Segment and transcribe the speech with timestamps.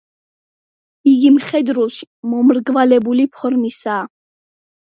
[1.11, 4.05] იგი მხედრულში მომრგვალებული ფორმისაა.